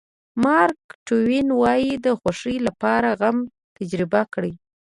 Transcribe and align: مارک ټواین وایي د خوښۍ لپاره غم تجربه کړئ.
مارک 0.43 0.79
ټواین 1.07 1.47
وایي 1.61 1.91
د 2.05 2.07
خوښۍ 2.19 2.57
لپاره 2.67 3.07
غم 3.19 3.37
تجربه 3.75 4.21
کړئ. 4.33 4.53